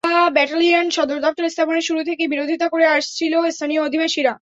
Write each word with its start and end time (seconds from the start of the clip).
Battalion 0.35 0.87
সদর 0.89 1.19
দপ্তর 1.21 1.45
স্থাপনের 1.49 1.87
শুরু 1.89 2.01
থেকেই 2.03 2.31
বিরোধিতা 2.33 2.67
করে 2.69 2.85
আসছিল 2.89 3.33
স্থানীয় 3.49 3.81
আদিবাসীরা। 3.83 4.33